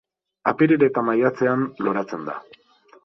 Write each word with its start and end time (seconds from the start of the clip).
Apiril 0.51 0.85
eta 0.87 1.03
maiatzean 1.09 1.67
loratzen 1.89 2.29
da. 2.31 2.39